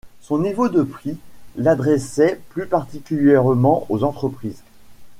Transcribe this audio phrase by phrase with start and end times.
[0.19, 1.15] Son niveau de prix
[1.57, 4.63] l'adressait plus particulièrement aux entreprises.